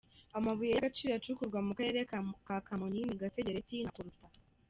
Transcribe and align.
Amabuye 0.37 0.71
y’agaciro 0.73 1.11
acukurwa 1.15 1.59
mu 1.67 1.71
karere 1.77 1.99
ka 2.47 2.57
Kamonyi 2.67 3.01
ni 3.05 3.15
Gasegereti 3.21 3.75
na 3.83 3.91
Koruta. 3.95 4.25